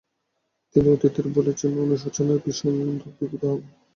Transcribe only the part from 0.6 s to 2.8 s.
তিনি অতীতের ভুলের জন্য অনুশোচনায় ভীষণ